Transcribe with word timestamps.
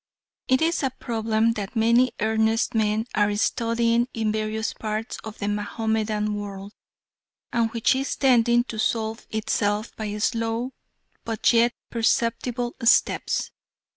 It 0.47 0.63
is 0.63 0.81
a 0.81 0.89
problem 0.89 1.51
that 1.51 1.75
many 1.75 2.11
earnest 2.19 2.73
men 2.73 3.05
are 3.13 3.35
studying 3.35 4.07
in 4.15 4.31
various 4.31 4.73
parts 4.73 5.19
of 5.23 5.37
the 5.37 5.47
Mahomedan 5.47 6.33
world, 6.33 6.73
and 7.53 7.69
which 7.69 7.93
is 7.95 8.15
tending 8.15 8.63
to 8.63 8.79
solve 8.79 9.27
itself 9.29 9.95
by 9.95 10.17
slow 10.17 10.73
but 11.23 11.53
yet 11.53 11.75
perceptible 11.91 12.75
steps. 12.83 13.51